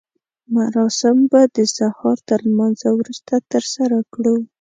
[0.53, 4.35] مراسم به د سهار تر لمانځه وروسته ترسره کړو.